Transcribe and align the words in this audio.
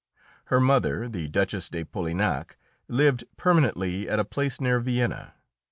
Her 0.45 0.59
mother, 0.59 1.07
the 1.07 1.27
Duchess 1.27 1.69
de 1.69 1.83
Polignac, 1.83 2.57
lived 2.87 3.23
permanently 3.37 4.09
at 4.09 4.17
a 4.17 4.25
place 4.25 4.59
near 4.59 4.79
Vienna. 4.79 5.35